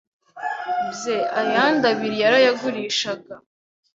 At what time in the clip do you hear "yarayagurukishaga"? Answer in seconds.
2.23-3.33